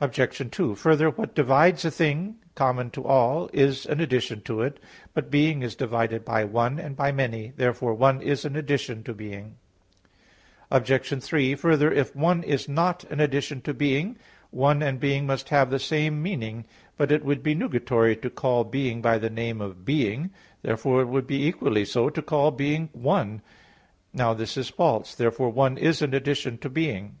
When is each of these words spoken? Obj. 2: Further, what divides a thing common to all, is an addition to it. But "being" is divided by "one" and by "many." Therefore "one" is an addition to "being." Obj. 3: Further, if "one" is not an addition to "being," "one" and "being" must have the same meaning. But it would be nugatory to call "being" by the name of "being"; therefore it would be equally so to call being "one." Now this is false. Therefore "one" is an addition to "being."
Obj. 0.00 0.48
2: 0.50 0.74
Further, 0.74 1.10
what 1.10 1.32
divides 1.36 1.84
a 1.84 1.90
thing 1.92 2.38
common 2.56 2.90
to 2.90 3.04
all, 3.04 3.48
is 3.52 3.86
an 3.86 4.00
addition 4.00 4.40
to 4.40 4.62
it. 4.62 4.80
But 5.12 5.30
"being" 5.30 5.62
is 5.62 5.76
divided 5.76 6.24
by 6.24 6.42
"one" 6.44 6.80
and 6.80 6.96
by 6.96 7.12
"many." 7.12 7.52
Therefore 7.54 7.94
"one" 7.94 8.20
is 8.20 8.44
an 8.44 8.56
addition 8.56 9.04
to 9.04 9.14
"being." 9.14 9.54
Obj. 10.72 11.22
3: 11.22 11.54
Further, 11.54 11.92
if 11.92 12.16
"one" 12.16 12.42
is 12.42 12.68
not 12.68 13.04
an 13.04 13.20
addition 13.20 13.60
to 13.60 13.72
"being," 13.72 14.18
"one" 14.50 14.82
and 14.82 14.98
"being" 14.98 15.24
must 15.24 15.50
have 15.50 15.70
the 15.70 15.78
same 15.78 16.20
meaning. 16.20 16.64
But 16.96 17.12
it 17.12 17.24
would 17.24 17.44
be 17.44 17.54
nugatory 17.54 18.16
to 18.22 18.30
call 18.30 18.64
"being" 18.64 19.00
by 19.00 19.18
the 19.18 19.30
name 19.30 19.60
of 19.60 19.84
"being"; 19.84 20.30
therefore 20.62 21.00
it 21.02 21.06
would 21.08 21.28
be 21.28 21.46
equally 21.46 21.84
so 21.84 22.10
to 22.10 22.20
call 22.22 22.50
being 22.50 22.88
"one." 22.92 23.40
Now 24.12 24.34
this 24.34 24.56
is 24.56 24.70
false. 24.70 25.14
Therefore 25.14 25.50
"one" 25.50 25.78
is 25.78 26.02
an 26.02 26.12
addition 26.12 26.58
to 26.58 26.68
"being." 26.68 27.18